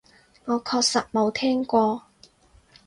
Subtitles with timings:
[0.45, 2.07] 我確實冇聽過